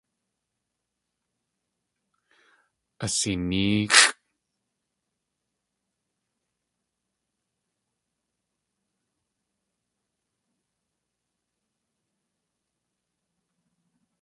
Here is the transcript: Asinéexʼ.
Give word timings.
Asinéexʼ. 3.05 4.07